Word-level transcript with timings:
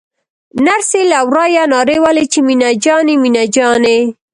نرسې 0.65 1.01
له 1.11 1.19
ورايه 1.27 1.63
نارې 1.73 1.97
وهلې 2.01 2.25
چې 2.33 2.39
مينه 2.47 2.69
جانې 2.83 3.15
مينه 3.23 3.43
جانې. 3.55 3.99